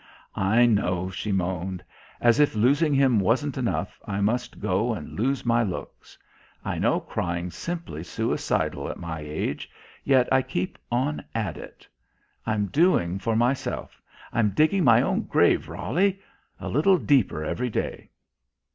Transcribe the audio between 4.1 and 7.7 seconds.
must go and lose my looks. I know crying's